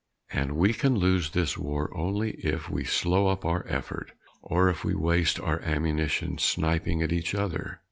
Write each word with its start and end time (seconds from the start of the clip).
And 0.31 0.53
we 0.53 0.73
can 0.73 0.95
lose 0.95 1.29
this 1.29 1.59
war 1.59 1.95
only 1.95 2.31
if 2.41 2.71
use 2.71 2.89
slow 2.91 3.27
up 3.27 3.45
our 3.45 3.63
effort 3.69 4.13
or 4.41 4.67
if 4.67 4.83
we 4.83 4.95
waste 4.95 5.39
our 5.39 5.61
ammunition 5.61 6.39
sniping 6.39 7.03
at 7.03 7.13
each 7.13 7.35
other. 7.35 7.79